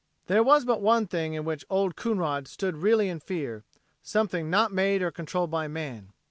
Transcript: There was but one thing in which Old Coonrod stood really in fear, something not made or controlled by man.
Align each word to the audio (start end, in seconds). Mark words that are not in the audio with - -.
There 0.25 0.41
was 0.41 0.65
but 0.65 0.81
one 0.81 1.05
thing 1.05 1.35
in 1.35 1.43
which 1.45 1.63
Old 1.69 1.95
Coonrod 1.95 2.47
stood 2.47 2.77
really 2.77 3.07
in 3.07 3.19
fear, 3.19 3.63
something 4.01 4.49
not 4.49 4.73
made 4.73 5.03
or 5.03 5.11
controlled 5.11 5.51
by 5.51 5.67
man. 5.67 6.11